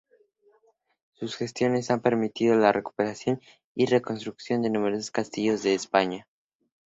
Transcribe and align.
Sus 1.13 1.35
gestiones 1.35 1.91
han 1.91 2.01
permitido 2.01 2.55
la 2.55 2.71
recuperación 2.71 3.39
y 3.75 3.85
reconstrucción 3.85 4.63
de 4.63 4.71
numerosos 4.71 5.11
castillos 5.11 5.61
de 5.61 5.75
España. 5.75 6.27